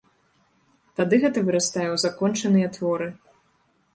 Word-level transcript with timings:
Тады 0.99 1.15
гэта 1.25 1.43
вырастае 1.49 1.85
ў 1.91 1.97
закончаныя 2.05 2.67
творы. 2.79 3.07